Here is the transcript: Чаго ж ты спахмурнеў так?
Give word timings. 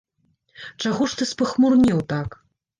Чаго 0.85 1.09
ж 1.13 1.21
ты 1.21 1.29
спахмурнеў 1.35 2.05
так? 2.19 2.29